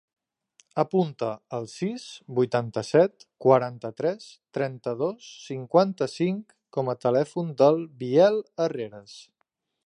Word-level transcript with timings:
Apunta 0.83 1.27
el 1.57 1.67
sis, 1.73 2.05
vuitanta-set, 2.39 3.25
quaranta-tres, 3.45 4.25
trenta-dos, 4.59 5.29
cinquanta-cinc 5.51 6.57
com 6.79 6.91
a 6.95 6.97
telèfon 7.07 7.53
del 7.63 7.81
Biel 8.01 8.41
Herreras. 8.67 9.17